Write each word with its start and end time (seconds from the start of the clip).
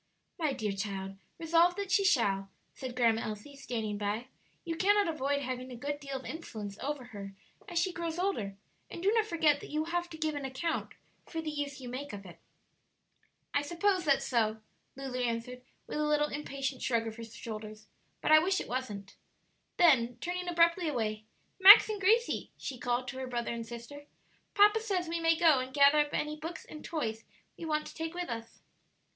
"My 0.39 0.51
dear 0.53 0.71
child, 0.71 1.17
resolve 1.37 1.75
that 1.75 1.91
she 1.91 2.03
shall," 2.03 2.49
said 2.73 2.95
Grandma 2.95 3.21
Elsie, 3.21 3.55
standing 3.55 3.99
by; 3.99 4.29
"you 4.65 4.75
cannot 4.75 5.07
avoid 5.07 5.41
having 5.43 5.71
a 5.71 5.75
good 5.75 5.99
deal 5.99 6.17
of 6.17 6.25
influence 6.25 6.75
over 6.79 7.03
her 7.13 7.35
as 7.69 7.77
she 7.77 7.93
grows 7.93 8.17
older, 8.17 8.55
and 8.89 9.03
do 9.03 9.11
not 9.11 9.27
forget 9.27 9.59
that 9.61 9.69
you 9.69 9.79
will 9.81 9.91
have 9.91 10.09
to 10.09 10.17
give 10.17 10.33
an 10.33 10.43
account 10.43 10.93
for 11.27 11.39
the 11.39 11.51
use 11.51 11.79
you 11.79 11.87
make 11.87 12.13
of 12.13 12.25
it." 12.25 12.39
"I 13.53 13.61
suppose 13.61 14.03
that's 14.03 14.25
so," 14.25 14.61
Lulu 14.95 15.19
answered, 15.19 15.61
with 15.85 15.99
a 15.99 16.07
little 16.07 16.29
impatient 16.29 16.81
shrug 16.81 17.05
of 17.05 17.17
her 17.17 17.23
shoulders; 17.23 17.85
"but 18.21 18.31
I 18.31 18.39
wish 18.39 18.59
it 18.59 18.67
wasn't." 18.67 19.15
Then, 19.77 20.17
turning 20.19 20.47
abruptly 20.47 20.87
away, 20.87 21.25
"Max 21.59 21.89
and 21.89 22.01
Gracie," 22.01 22.49
she 22.57 22.79
called 22.79 23.07
to 23.09 23.19
her 23.19 23.27
brother 23.27 23.53
and 23.53 23.67
sister, 23.67 24.07
"papa 24.55 24.79
says 24.79 25.07
we 25.07 25.19
may 25.19 25.35
go 25.37 25.59
and 25.59 25.71
gather 25.71 25.99
up 25.99 26.09
any 26.11 26.35
books 26.37 26.65
and 26.65 26.83
toys 26.83 27.23
we 27.55 27.65
want 27.65 27.85
to 27.85 27.93
take 27.93 28.15
with 28.15 28.29
us." 28.31 28.63